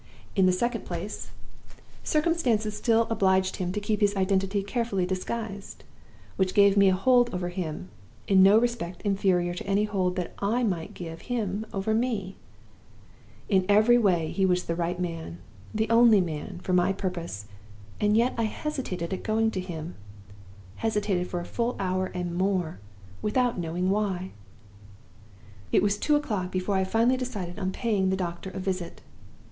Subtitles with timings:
[0.35, 1.29] In the second place,
[2.03, 5.83] circumstances still obliged him to keep his identity carefully disguised,
[6.37, 7.89] which gave me a hold over him
[8.27, 12.35] in no respect inferior to any hold that I might give him over me.
[13.47, 15.37] In every way he was the right man,
[15.71, 17.45] the only man, for my purpose;
[17.99, 19.93] and yet I hesitated at going to him
[20.77, 22.79] hesitated for a full hour and more,
[23.21, 24.31] without knowing why!
[25.71, 29.01] "It was two o'clock before I finally decided on paying the doctor a visit.